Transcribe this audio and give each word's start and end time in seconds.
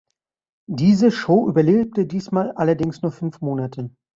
Diese 0.67 1.11
Show 1.11 1.47
überlebte 1.47 2.07
diesmal 2.07 2.53
allerdings 2.53 3.03
nur 3.03 3.11
fünf 3.11 3.39
Monate. 3.39 3.91